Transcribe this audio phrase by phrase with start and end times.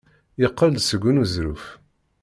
[0.41, 1.63] Yeqqel-d seg uneẓruf.